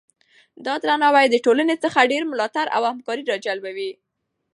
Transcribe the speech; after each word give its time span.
دا 0.65 0.73
درناوی 0.83 1.25
د 1.29 1.35
ټولنې 1.45 1.75
څخه 1.83 2.09
ډیر 2.11 2.23
ملاتړ 2.31 2.65
او 2.75 2.81
همکاري 2.91 3.23
راجلبوي. 3.31 3.91